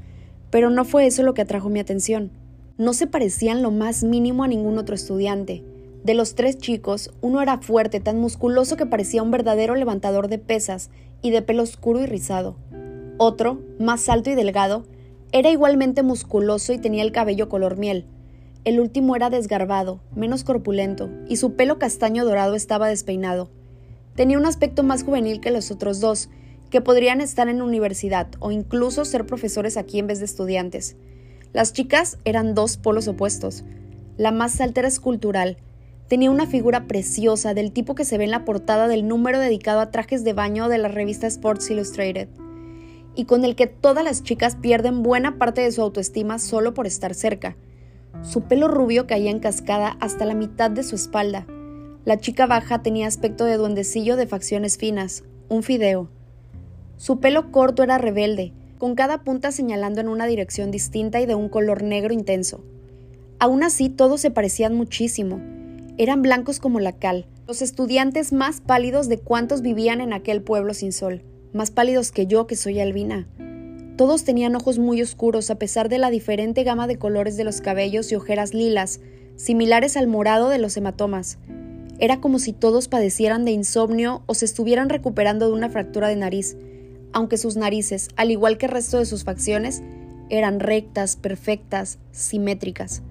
[0.48, 2.30] Pero no fue eso lo que atrajo mi atención.
[2.78, 5.64] No se parecían lo más mínimo a ningún otro estudiante.
[6.04, 10.38] De los tres chicos, uno era fuerte, tan musculoso que parecía un verdadero levantador de
[10.38, 10.90] pesas
[11.22, 12.56] y de pelo oscuro y rizado.
[13.16, 14.84] Otro, más alto y delgado,
[15.32, 18.04] era igualmente musculoso y tenía el cabello color miel.
[18.64, 23.48] El último era desgarbado, menos corpulento, y su pelo castaño dorado estaba despeinado.
[24.16, 26.28] Tenía un aspecto más juvenil que los otros dos,
[26.68, 30.96] que podrían estar en universidad o incluso ser profesores aquí en vez de estudiantes.
[31.56, 33.64] Las chicas eran dos polos opuestos.
[34.18, 35.56] La más alta era escultural.
[36.06, 39.80] Tenía una figura preciosa del tipo que se ve en la portada del número dedicado
[39.80, 42.28] a trajes de baño de la revista Sports Illustrated,
[43.14, 46.86] y con el que todas las chicas pierden buena parte de su autoestima solo por
[46.86, 47.56] estar cerca.
[48.20, 51.46] Su pelo rubio caía en cascada hasta la mitad de su espalda.
[52.04, 56.10] La chica baja tenía aspecto de duendecillo de facciones finas, un fideo.
[56.98, 61.34] Su pelo corto era rebelde, con cada punta señalando en una dirección distinta y de
[61.34, 62.64] un color negro intenso.
[63.38, 65.40] Aún así, todos se parecían muchísimo.
[65.98, 70.74] Eran blancos como la cal, los estudiantes más pálidos de cuantos vivían en aquel pueblo
[70.74, 73.28] sin sol, más pálidos que yo que soy albina.
[73.96, 77.60] Todos tenían ojos muy oscuros a pesar de la diferente gama de colores de los
[77.60, 79.00] cabellos y ojeras lilas,
[79.36, 81.38] similares al morado de los hematomas.
[81.98, 86.16] Era como si todos padecieran de insomnio o se estuvieran recuperando de una fractura de
[86.16, 86.56] nariz,
[87.12, 89.82] aunque sus narices, al igual que el resto de sus facciones,
[90.28, 93.02] eran rectas, perfectas, simétricas.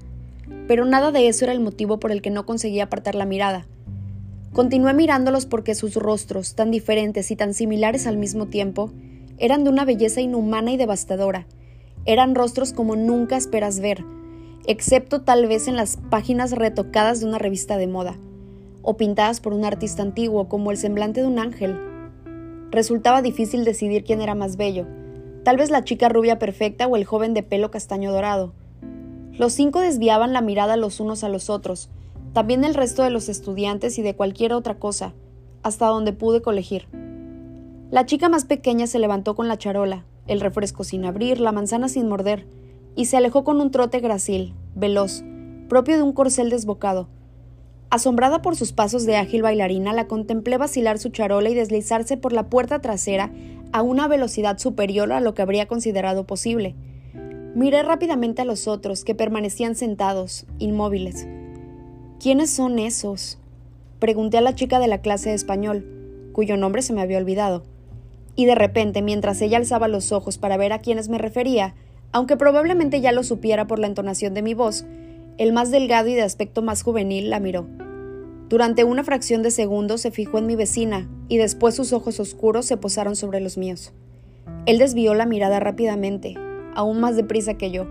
[0.68, 3.66] Pero nada de eso era el motivo por el que no conseguía apartar la mirada.
[4.54, 8.92] Continué mirándolos porque sus rostros, tan diferentes y tan similares al mismo tiempo,
[9.38, 11.46] eran de una belleza inhumana y devastadora.
[12.06, 14.06] Eran rostros como nunca esperas ver,
[14.66, 18.18] excepto tal vez en las páginas retocadas de una revista de moda,
[18.82, 21.95] o pintadas por un artista antiguo como el semblante de un ángel
[22.72, 24.86] Resultaba difícil decidir quién era más bello,
[25.44, 28.54] tal vez la chica rubia perfecta o el joven de pelo castaño dorado.
[29.32, 31.90] Los cinco desviaban la mirada los unos a los otros,
[32.34, 35.14] también el resto de los estudiantes y de cualquier otra cosa,
[35.64, 36.88] hasta donde pude colegir.
[37.92, 41.88] La chica más pequeña se levantó con la charola, el refresco sin abrir, la manzana
[41.88, 42.46] sin morder,
[42.96, 45.24] y se alejó con un trote gracil, veloz,
[45.70, 47.08] propio de un corcel desbocado,
[47.96, 52.34] Asombrada por sus pasos de ágil bailarina, la contemplé vacilar su charola y deslizarse por
[52.34, 53.32] la puerta trasera
[53.72, 56.76] a una velocidad superior a lo que habría considerado posible.
[57.56, 61.26] Miré rápidamente a los otros, que permanecían sentados, inmóviles.
[62.20, 63.38] ¿Quiénes son esos?
[64.00, 65.86] Pregunté a la chica de la clase de español,
[66.34, 67.64] cuyo nombre se me había olvidado.
[68.36, 71.76] Y de repente, mientras ella alzaba los ojos para ver a quiénes me refería,
[72.12, 74.86] aunque probablemente ya lo supiera por la entonación de mi voz,
[75.38, 77.68] el más delgado y de aspecto más juvenil la miró.
[78.48, 82.66] Durante una fracción de segundo se fijó en mi vecina y después sus ojos oscuros
[82.66, 83.92] se posaron sobre los míos.
[84.66, 86.36] Él desvió la mirada rápidamente,
[86.76, 87.86] aún más deprisa que yo,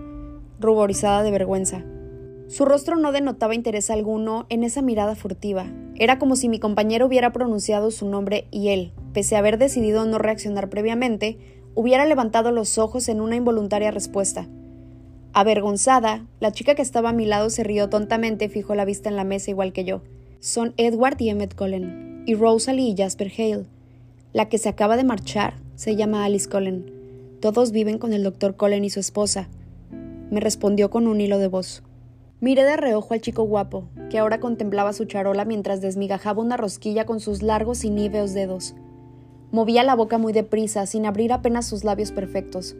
[0.59, 1.83] ruborizada de vergüenza.
[2.47, 5.65] Su rostro no denotaba interés alguno en esa mirada furtiva.
[5.95, 10.05] Era como si mi compañero hubiera pronunciado su nombre y él, pese a haber decidido
[10.05, 11.37] no reaccionar previamente,
[11.73, 14.47] hubiera levantado los ojos en una involuntaria respuesta.
[15.37, 19.09] Avergonzada, la chica que estaba a mi lado se rió tontamente y fijó la vista
[19.09, 20.01] en la mesa igual que yo
[20.39, 23.65] son Edward y Emmett Cullen, y Rosalie y Jasper Hale.
[24.31, 26.89] La que se acaba de marchar se llama Alice Cullen.
[27.41, 29.49] Todos viven con el doctor Cullen y su esposa.
[30.31, 31.83] Me respondió con un hilo de voz.
[32.39, 37.05] Miré de reojo al chico guapo, que ahora contemplaba su charola mientras desmigajaba una rosquilla
[37.05, 38.75] con sus largos y níveos dedos.
[39.51, 42.75] Movía la boca muy deprisa, sin abrir apenas sus labios perfectos.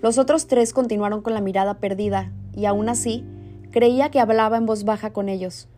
[0.00, 3.24] Los otros tres continuaron con la mirada perdida, y aún así,
[3.70, 5.68] creía que hablaba en voz baja con ellos.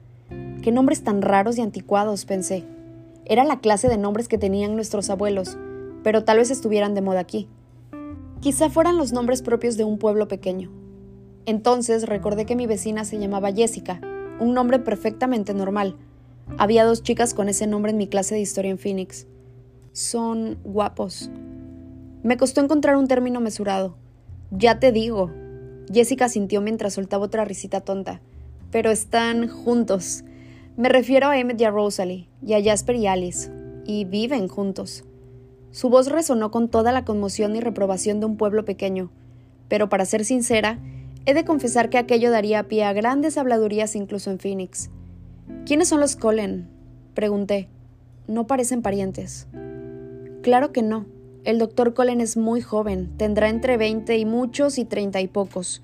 [0.62, 2.64] Qué nombres tan raros y anticuados, pensé.
[3.24, 5.56] Era la clase de nombres que tenían nuestros abuelos,
[6.02, 7.48] pero tal vez estuvieran de moda aquí.
[8.40, 10.70] Quizá fueran los nombres propios de un pueblo pequeño.
[11.46, 14.00] Entonces recordé que mi vecina se llamaba Jessica,
[14.38, 15.96] un nombre perfectamente normal.
[16.58, 19.26] Había dos chicas con ese nombre en mi clase de historia en Phoenix.
[19.92, 21.30] Son guapos.
[22.22, 23.96] Me costó encontrar un término mesurado.
[24.50, 25.30] Ya te digo.
[25.92, 28.20] Jessica sintió mientras soltaba otra risita tonta.
[28.70, 30.24] Pero están juntos.
[30.76, 33.50] Me refiero a Emmett y a Rosalie, y a Jasper y Alice,
[33.84, 35.04] y viven juntos.
[35.72, 39.10] Su voz resonó con toda la conmoción y reprobación de un pueblo pequeño,
[39.68, 40.78] pero para ser sincera,
[41.26, 44.90] he de confesar que aquello daría pie a grandes habladurías incluso en Phoenix.
[45.66, 46.68] ¿Quiénes son los Cullen?
[47.14, 47.68] Pregunté.
[48.26, 49.48] No parecen parientes.
[50.42, 51.06] Claro que no.
[51.42, 55.82] El doctor Cullen es muy joven, tendrá entre veinte y muchos y treinta y pocos.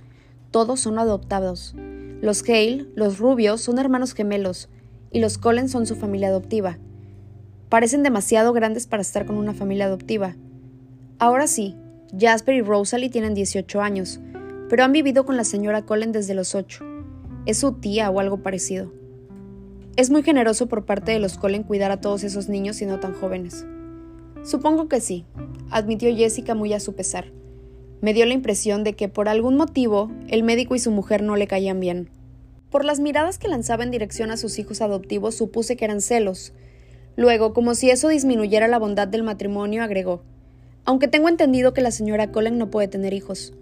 [0.51, 1.75] Todos son adoptados.
[2.21, 4.69] Los Hale, los rubios, son hermanos gemelos,
[5.11, 6.79] y los Collins son su familia adoptiva.
[7.71, 10.37] Parecen demasiado grandes para estar con una familia adoptiva.
[11.19, 11.75] Ahora sí,
[12.19, 14.21] Jasper y Rosalie tienen 18 años.
[14.69, 16.85] pero han vivido con la señora Colin desde los ocho.
[17.47, 18.92] Es su tía o algo parecido.
[19.97, 22.99] Es muy generoso por parte de los Colin cuidar a todos esos niños y no
[22.99, 23.64] tan jóvenes.
[24.47, 25.25] Supongo que sí,
[25.71, 27.33] admitió Jessica muy a su pesar.
[28.01, 31.35] Me dio la impresión de que por algún motivo el médico y su mujer no
[31.35, 32.11] le caían bien.
[32.71, 36.53] Por las miradas que lanzaba en dirección a sus hijos adoptivos supuse que eran celos.
[37.17, 40.23] Luego, como si eso disminuyera la bondad del matrimonio, agregó
[40.85, 43.53] Aunque tengo entendido que la señora Colin no puede tener hijos.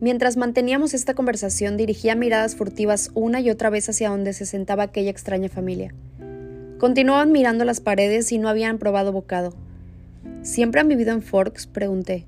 [0.00, 4.82] Mientras manteníamos esta conversación, dirigía miradas furtivas una y otra vez hacia donde se sentaba
[4.82, 5.94] aquella extraña familia.
[6.80, 9.54] Continuaban mirando las paredes y no habían probado bocado.
[10.44, 11.66] ¿Siempre han vivido en Forks?
[11.66, 12.26] pregunté.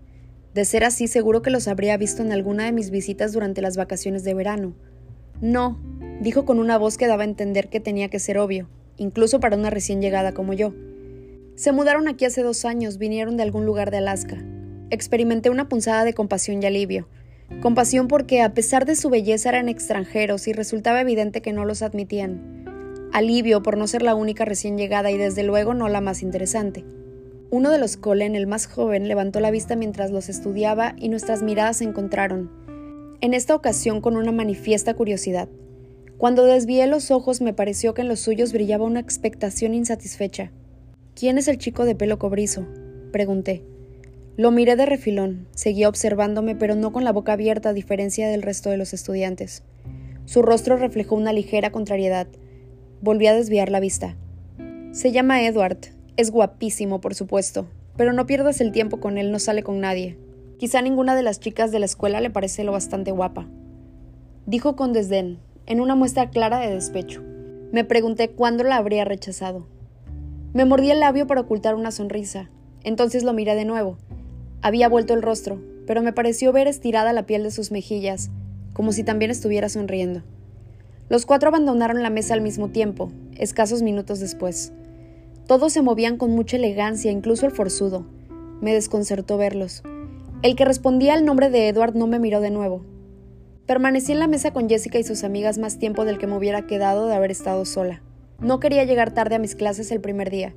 [0.54, 3.76] De ser así, seguro que los habría visto en alguna de mis visitas durante las
[3.76, 4.74] vacaciones de verano.
[5.42, 5.78] No,
[6.22, 9.58] dijo con una voz que daba a entender que tenía que ser obvio, incluso para
[9.58, 10.72] una recién llegada como yo.
[11.56, 14.42] Se mudaron aquí hace dos años, vinieron de algún lugar de Alaska.
[14.88, 17.10] Experimenté una punzada de compasión y alivio.
[17.60, 21.82] Compasión porque, a pesar de su belleza, eran extranjeros y resultaba evidente que no los
[21.82, 22.64] admitían.
[23.12, 26.86] Alivio por no ser la única recién llegada y desde luego no la más interesante.
[27.50, 31.42] Uno de los Colen, el más joven, levantó la vista mientras los estudiaba y nuestras
[31.42, 32.50] miradas se encontraron,
[33.20, 35.48] en esta ocasión con una manifiesta curiosidad.
[36.18, 40.50] Cuando desvié los ojos me pareció que en los suyos brillaba una expectación insatisfecha.
[41.14, 42.66] ¿Quién es el chico de pelo cobrizo?
[43.12, 43.62] pregunté.
[44.36, 48.42] Lo miré de refilón, seguía observándome, pero no con la boca abierta a diferencia del
[48.42, 49.62] resto de los estudiantes.
[50.24, 52.26] Su rostro reflejó una ligera contrariedad.
[53.00, 54.16] Volví a desviar la vista.
[54.92, 55.78] Se llama Edward,
[56.16, 60.16] es guapísimo, por supuesto, pero no pierdas el tiempo con él, no sale con nadie.
[60.58, 63.46] Quizá ninguna de las chicas de la escuela le parece lo bastante guapa.
[64.46, 67.22] Dijo con desdén, en una muestra clara de despecho.
[67.72, 69.66] Me pregunté cuándo la habría rechazado.
[70.54, 72.48] Me mordí el labio para ocultar una sonrisa.
[72.82, 73.98] Entonces lo miré de nuevo.
[74.62, 78.30] Había vuelto el rostro, pero me pareció ver estirada la piel de sus mejillas,
[78.72, 80.22] como si también estuviera sonriendo.
[81.08, 84.72] Los cuatro abandonaron la mesa al mismo tiempo, escasos minutos después.
[85.46, 88.04] Todos se movían con mucha elegancia, incluso el forzudo.
[88.60, 89.84] Me desconcertó verlos.
[90.42, 92.84] El que respondía al nombre de Edward no me miró de nuevo.
[93.64, 96.66] Permanecí en la mesa con Jessica y sus amigas más tiempo del que me hubiera
[96.66, 98.02] quedado de haber estado sola.
[98.40, 100.54] No quería llegar tarde a mis clases el primer día.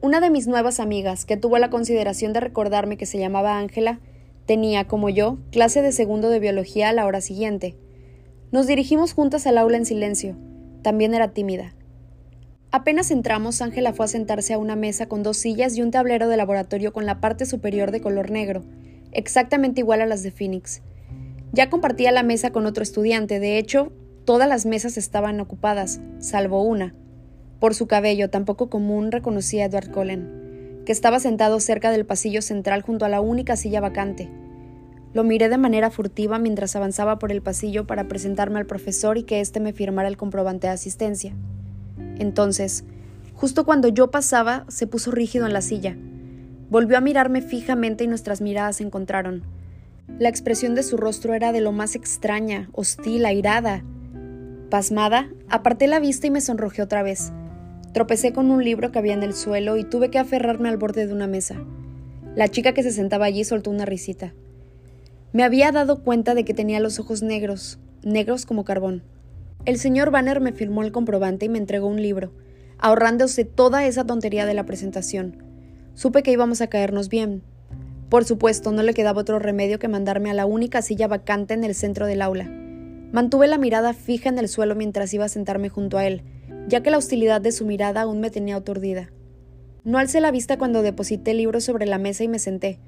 [0.00, 4.00] Una de mis nuevas amigas, que tuvo la consideración de recordarme que se llamaba Ángela,
[4.46, 7.74] tenía, como yo, clase de segundo de biología a la hora siguiente.
[8.52, 10.36] Nos dirigimos juntas al aula en silencio.
[10.82, 11.74] También era tímida.
[12.70, 16.28] Apenas entramos, Ángela fue a sentarse a una mesa con dos sillas y un tablero
[16.28, 18.62] de laboratorio con la parte superior de color negro,
[19.10, 20.82] exactamente igual a las de Phoenix.
[21.52, 23.90] Ya compartía la mesa con otro estudiante, de hecho,
[24.26, 26.94] todas las mesas estaban ocupadas, salvo una.
[27.58, 32.04] Por su cabello, tan poco común, reconocí a Edward Cullen, que estaba sentado cerca del
[32.04, 34.28] pasillo central junto a la única silla vacante.
[35.14, 39.22] Lo miré de manera furtiva mientras avanzaba por el pasillo para presentarme al profesor y
[39.22, 41.34] que éste me firmara el comprobante de asistencia.
[42.18, 42.84] Entonces,
[43.34, 45.96] justo cuando yo pasaba, se puso rígido en la silla.
[46.70, 49.42] Volvió a mirarme fijamente y nuestras miradas se encontraron.
[50.18, 53.84] La expresión de su rostro era de lo más extraña, hostil, airada.
[54.70, 57.32] Pasmada, aparté la vista y me sonrojé otra vez.
[57.92, 61.06] Tropecé con un libro que había en el suelo y tuve que aferrarme al borde
[61.06, 61.56] de una mesa.
[62.34, 64.34] La chica que se sentaba allí soltó una risita.
[65.32, 69.02] Me había dado cuenta de que tenía los ojos negros, negros como carbón.
[69.64, 72.32] El señor Banner me firmó el comprobante y me entregó un libro,
[72.78, 75.42] ahorrándose toda esa tontería de la presentación.
[75.94, 77.42] Supe que íbamos a caernos bien.
[78.08, 81.64] Por supuesto, no le quedaba otro remedio que mandarme a la única silla vacante en
[81.64, 82.48] el centro del aula.
[83.12, 86.22] Mantuve la mirada fija en el suelo mientras iba a sentarme junto a él,
[86.68, 89.10] ya que la hostilidad de su mirada aún me tenía aturdida.
[89.84, 92.78] No alcé la vista cuando deposité el libro sobre la mesa y me senté,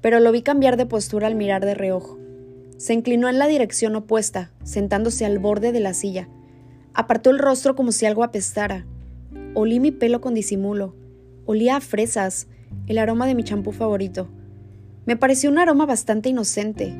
[0.00, 2.18] pero lo vi cambiar de postura al mirar de reojo.
[2.76, 6.28] Se inclinó en la dirección opuesta, sentándose al borde de la silla.
[6.92, 8.86] Apartó el rostro como si algo apestara.
[9.54, 10.94] Olí mi pelo con disimulo.
[11.46, 12.48] Olía a fresas,
[12.86, 14.28] el aroma de mi champú favorito.
[15.06, 16.94] Me pareció un aroma bastante inocente.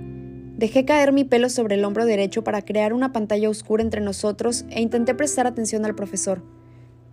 [0.57, 4.65] Dejé caer mi pelo sobre el hombro derecho para crear una pantalla oscura entre nosotros
[4.71, 6.43] e intenté prestar atención al profesor.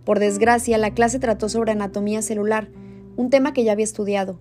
[0.04, 2.68] Por desgracia, la clase trató sobre anatomía celular,
[3.16, 4.40] un tema que ya había estudiado.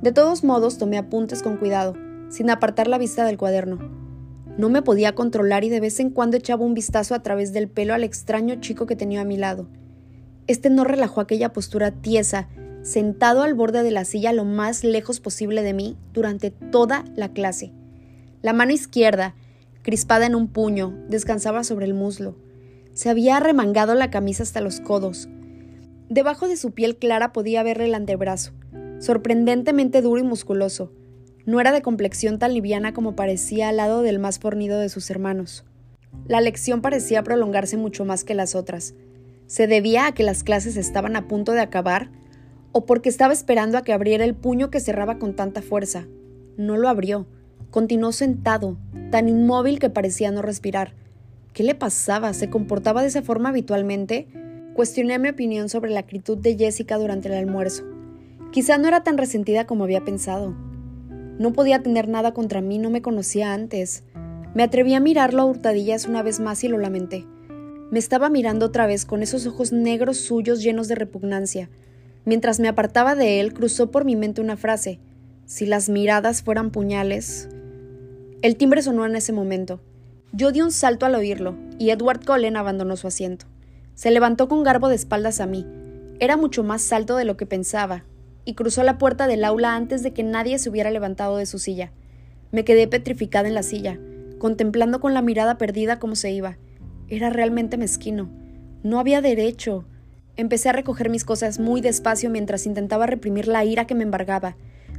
[0.00, 1.94] De todos modos, tomé apuntes con cuidado
[2.30, 3.78] sin apartar la vista del cuaderno.
[4.56, 7.68] No me podía controlar y de vez en cuando echaba un vistazo a través del
[7.68, 9.68] pelo al extraño chico que tenía a mi lado.
[10.46, 12.48] Este no relajó aquella postura tiesa,
[12.82, 17.32] sentado al borde de la silla lo más lejos posible de mí durante toda la
[17.32, 17.72] clase.
[18.42, 19.34] La mano izquierda,
[19.82, 22.36] crispada en un puño, descansaba sobre el muslo.
[22.94, 25.28] Se había arremangado la camisa hasta los codos.
[26.08, 28.52] Debajo de su piel clara podía verle el antebrazo,
[28.98, 30.92] sorprendentemente duro y musculoso.
[31.50, 35.10] No era de complexión tan liviana como parecía al lado del más fornido de sus
[35.10, 35.64] hermanos.
[36.28, 38.94] La lección parecía prolongarse mucho más que las otras.
[39.48, 42.08] ¿Se debía a que las clases estaban a punto de acabar?
[42.70, 46.06] ¿O porque estaba esperando a que abriera el puño que cerraba con tanta fuerza?
[46.56, 47.26] No lo abrió.
[47.72, 48.76] Continuó sentado,
[49.10, 50.94] tan inmóvil que parecía no respirar.
[51.52, 52.32] ¿Qué le pasaba?
[52.32, 54.28] ¿Se comportaba de esa forma habitualmente?
[54.74, 57.82] Cuestioné mi opinión sobre la actitud de Jessica durante el almuerzo.
[58.52, 60.69] Quizá no era tan resentida como había pensado.
[61.40, 64.04] No podía tener nada contra mí, no me conocía antes.
[64.52, 67.24] Me atreví a mirarlo a hurtadillas una vez más y lo lamenté.
[67.90, 71.70] Me estaba mirando otra vez con esos ojos negros suyos llenos de repugnancia.
[72.26, 75.00] Mientras me apartaba de él, cruzó por mi mente una frase.
[75.46, 77.48] Si las miradas fueran puñales.
[78.42, 79.80] El timbre sonó en ese momento.
[80.34, 83.46] Yo di un salto al oírlo, y Edward Cullen abandonó su asiento.
[83.94, 85.66] Se levantó con garbo de espaldas a mí.
[86.18, 88.04] Era mucho más alto de lo que pensaba,
[88.50, 91.60] y cruzó la puerta del aula antes de que nadie se hubiera levantado de su
[91.60, 91.92] silla.
[92.50, 94.00] Me quedé petrificada en la silla,
[94.40, 96.58] contemplando con la mirada perdida cómo se iba.
[97.06, 98.28] Era realmente mezquino.
[98.82, 99.84] No había derecho.
[100.34, 104.56] Empecé a recoger mis cosas muy despacio mientras intentaba reprimir la ira que me embargaba,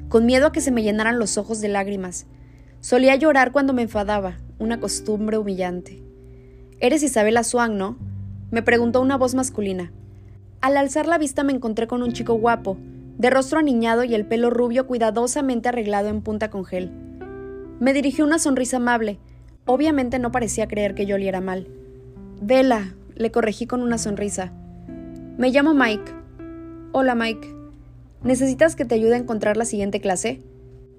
[0.08, 2.28] con miedo a que se me llenaran los ojos de lágrimas.
[2.80, 6.02] Solía llorar cuando me enfadaba, una costumbre humillante.
[6.80, 7.98] Eres Isabela Swan, ¿no?
[8.50, 9.92] me preguntó una voz masculina.
[10.62, 12.78] Al alzar la vista me encontré con un chico guapo,
[13.18, 16.92] de rostro aniñado y el pelo rubio cuidadosamente arreglado en punta con gel.
[17.80, 19.20] Me dirigió una sonrisa amable.
[19.66, 21.68] Obviamente no parecía creer que yo oliera mal.
[22.42, 24.52] Vela, le corregí con una sonrisa.
[25.38, 26.12] Me llamo Mike.
[26.92, 27.56] Hola, Mike.
[28.24, 30.42] ¿Necesitas que te ayude a encontrar la siguiente clase?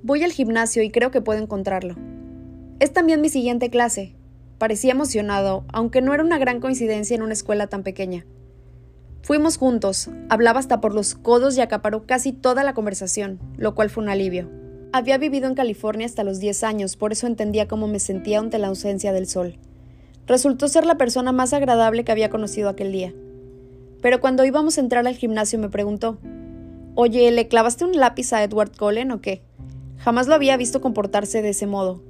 [0.03, 1.95] Voy al gimnasio y creo que puedo encontrarlo.
[2.81, 4.17] Es también mi siguiente clase.
[4.59, 8.25] Parecía emocionado, aunque no era una gran coincidencia en una escuela tan pequeña.
[9.23, 13.89] Fuimos juntos, hablaba hasta por los codos y acaparó casi toda la conversación, lo cual
[13.89, 14.51] fue un alivio.
[14.93, 18.59] Había vivido en California hasta los 10 años, por eso entendía cómo me sentía ante
[18.59, 19.59] la ausencia del sol.
[20.27, 23.15] Resultó ser la persona más agradable que había conocido aquel día.
[24.01, 26.19] Pero cuando íbamos a entrar al gimnasio me preguntó,
[26.95, 29.41] Oye, ¿le clavaste un lápiz a Edward Cullen o qué?
[29.99, 32.03] Jamás lo había visto comportarse de ese modo.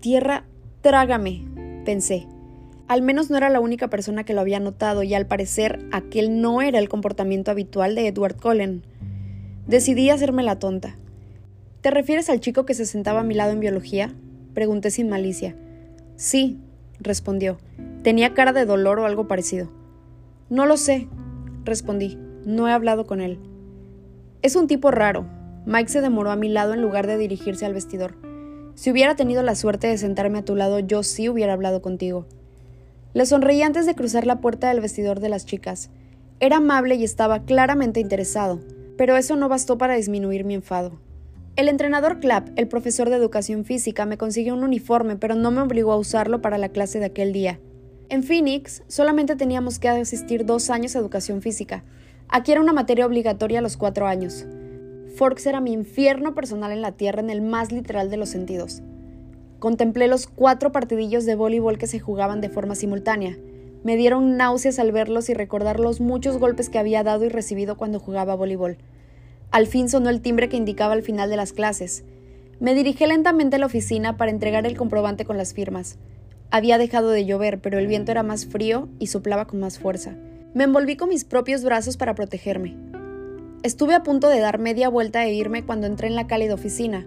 [0.00, 0.44] Tierra,
[0.82, 1.44] trágame,
[1.84, 2.26] pensé.
[2.90, 6.40] Al menos no era la única persona que lo había notado y al parecer aquel
[6.40, 8.82] no era el comportamiento habitual de Edward Cullen.
[9.68, 10.96] Decidí hacerme la tonta.
[11.82, 14.12] ¿Te refieres al chico que se sentaba a mi lado en biología?
[14.54, 15.54] Pregunté sin malicia.
[16.16, 16.58] Sí,
[16.98, 17.58] respondió.
[18.02, 19.70] Tenía cara de dolor o algo parecido.
[20.48, 21.06] No lo sé,
[21.62, 22.18] respondí.
[22.44, 23.38] No he hablado con él.
[24.42, 25.26] Es un tipo raro,
[25.64, 28.16] Mike se demoró a mi lado en lugar de dirigirse al vestidor.
[28.74, 32.26] Si hubiera tenido la suerte de sentarme a tu lado, yo sí hubiera hablado contigo.
[33.12, 35.90] Le sonreí antes de cruzar la puerta del vestidor de las chicas.
[36.38, 38.60] Era amable y estaba claramente interesado,
[38.96, 41.00] pero eso no bastó para disminuir mi enfado.
[41.56, 45.60] El entrenador Clapp, el profesor de educación física, me consiguió un uniforme, pero no me
[45.60, 47.58] obligó a usarlo para la clase de aquel día.
[48.08, 51.82] En Phoenix solamente teníamos que asistir dos años a educación física.
[52.28, 54.46] Aquí era una materia obligatoria a los cuatro años.
[55.16, 58.82] Forks era mi infierno personal en la tierra en el más literal de los sentidos.
[59.60, 63.36] Contemplé los cuatro partidillos de voleibol que se jugaban de forma simultánea.
[63.84, 67.76] Me dieron náuseas al verlos y recordar los muchos golpes que había dado y recibido
[67.76, 68.78] cuando jugaba voleibol.
[69.50, 72.04] Al fin sonó el timbre que indicaba el final de las clases.
[72.58, 75.98] Me dirigí lentamente a la oficina para entregar el comprobante con las firmas.
[76.50, 80.16] Había dejado de llover, pero el viento era más frío y soplaba con más fuerza.
[80.54, 82.76] Me envolví con mis propios brazos para protegerme.
[83.62, 87.06] Estuve a punto de dar media vuelta e irme cuando entré en la cálida oficina.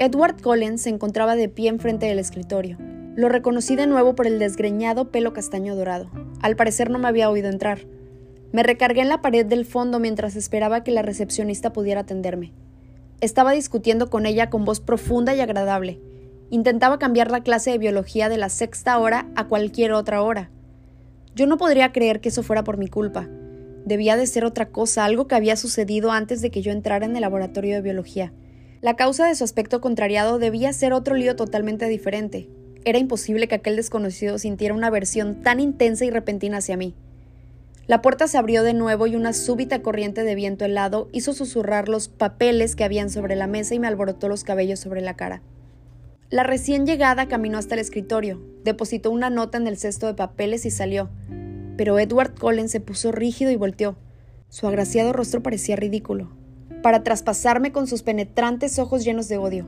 [0.00, 2.78] Edward Collins se encontraba de pie enfrente del escritorio.
[3.16, 6.08] Lo reconocí de nuevo por el desgreñado pelo castaño dorado.
[6.40, 7.80] Al parecer no me había oído entrar.
[8.52, 12.52] Me recargué en la pared del fondo mientras esperaba que la recepcionista pudiera atenderme.
[13.20, 16.00] Estaba discutiendo con ella con voz profunda y agradable.
[16.48, 20.48] Intentaba cambiar la clase de biología de la sexta hora a cualquier otra hora.
[21.34, 23.28] Yo no podría creer que eso fuera por mi culpa.
[23.84, 27.16] Debía de ser otra cosa, algo que había sucedido antes de que yo entrara en
[27.16, 28.32] el laboratorio de biología.
[28.80, 32.48] La causa de su aspecto contrariado debía ser otro lío totalmente diferente.
[32.84, 36.94] Era imposible que aquel desconocido sintiera una aversión tan intensa y repentina hacia mí.
[37.88, 41.88] La puerta se abrió de nuevo y una súbita corriente de viento helado hizo susurrar
[41.88, 45.42] los papeles que habían sobre la mesa y me alborotó los cabellos sobre la cara.
[46.30, 50.66] La recién llegada caminó hasta el escritorio, depositó una nota en el cesto de papeles
[50.66, 51.08] y salió,
[51.76, 53.96] pero Edward Cullen se puso rígido y volteó.
[54.50, 56.30] Su agraciado rostro parecía ridículo,
[56.82, 59.66] para traspasarme con sus penetrantes ojos llenos de odio.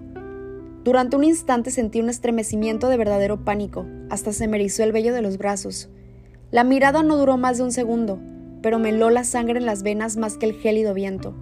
[0.85, 5.13] Durante un instante sentí un estremecimiento de verdadero pánico, hasta se me erizó el vello
[5.13, 5.91] de los brazos.
[6.51, 8.19] La mirada no duró más de un segundo,
[8.63, 11.35] pero me heló la sangre en las venas más que el gélido viento.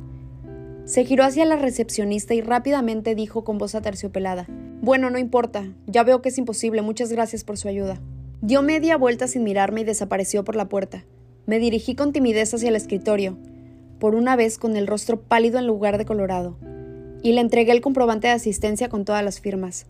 [0.84, 4.46] Se giró hacia la recepcionista y rápidamente dijo con voz aterciopelada,
[4.80, 8.00] Bueno, no importa, ya veo que es imposible, muchas gracias por su ayuda.
[8.40, 11.04] Dio media vuelta sin mirarme y desapareció por la puerta.
[11.46, 13.36] Me dirigí con timidez hacia el escritorio,
[13.98, 16.56] por una vez con el rostro pálido en lugar de colorado,
[17.22, 19.86] y le entregué el comprobante de asistencia con todas las firmas.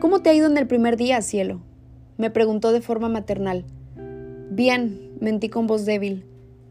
[0.00, 1.60] ¿Cómo te ha ido en el primer día, cielo?
[2.16, 3.64] me preguntó de forma maternal.
[4.50, 6.24] Bien, mentí con voz débil.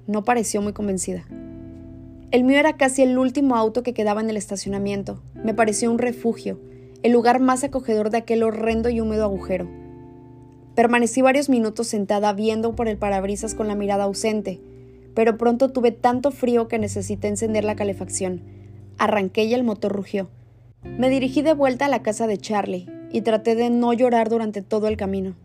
[0.07, 1.25] No pareció muy convencida.
[2.31, 5.21] El mío era casi el último auto que quedaba en el estacionamiento.
[5.43, 6.59] Me pareció un refugio,
[7.03, 9.69] el lugar más acogedor de aquel horrendo y húmedo agujero.
[10.75, 14.59] Permanecí varios minutos sentada viendo por el parabrisas con la mirada ausente,
[15.13, 18.41] pero pronto tuve tanto frío que necesité encender la calefacción.
[18.97, 20.29] Arranqué y el motor rugió.
[20.83, 24.61] Me dirigí de vuelta a la casa de Charlie y traté de no llorar durante
[24.61, 25.35] todo el camino.